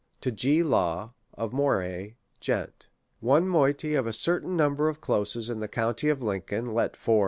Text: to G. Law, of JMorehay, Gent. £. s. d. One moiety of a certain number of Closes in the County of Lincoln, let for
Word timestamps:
to 0.19 0.31
G. 0.31 0.63
Law, 0.63 1.13
of 1.35 1.51
JMorehay, 1.51 2.15
Gent. 2.39 2.71
£. 2.73 2.73
s. 2.73 2.81
d. 2.85 2.87
One 3.19 3.47
moiety 3.47 3.93
of 3.93 4.07
a 4.07 4.13
certain 4.13 4.57
number 4.57 4.89
of 4.89 4.99
Closes 4.99 5.47
in 5.47 5.59
the 5.59 5.67
County 5.67 6.09
of 6.09 6.23
Lincoln, 6.23 6.73
let 6.73 6.95
for 6.97 7.19